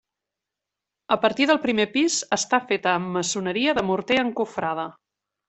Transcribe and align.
A 1.15 1.17
partir 1.25 1.47
del 1.51 1.59
primer 1.65 1.85
pis 1.97 2.15
està 2.39 2.61
feta 2.73 2.95
amb 3.01 3.13
maçoneria 3.19 3.77
de 3.81 3.85
morter 3.93 4.19
encofrada. 4.25 4.89